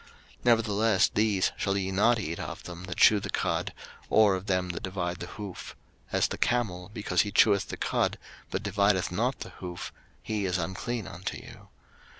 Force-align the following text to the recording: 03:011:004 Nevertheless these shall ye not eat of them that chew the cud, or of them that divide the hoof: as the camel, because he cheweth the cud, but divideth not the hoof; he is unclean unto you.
03:011:004 0.39 0.45
Nevertheless 0.45 1.09
these 1.13 1.51
shall 1.55 1.77
ye 1.77 1.91
not 1.91 2.17
eat 2.17 2.39
of 2.39 2.63
them 2.63 2.85
that 2.85 2.97
chew 2.97 3.19
the 3.19 3.29
cud, 3.29 3.71
or 4.09 4.33
of 4.33 4.47
them 4.47 4.69
that 4.69 4.81
divide 4.81 5.17
the 5.19 5.27
hoof: 5.27 5.75
as 6.11 6.27
the 6.27 6.39
camel, 6.39 6.89
because 6.91 7.21
he 7.21 7.31
cheweth 7.31 7.67
the 7.67 7.77
cud, 7.77 8.17
but 8.49 8.63
divideth 8.63 9.11
not 9.11 9.41
the 9.41 9.49
hoof; 9.61 9.93
he 10.23 10.45
is 10.47 10.57
unclean 10.57 11.05
unto 11.05 11.37
you. 11.37 11.67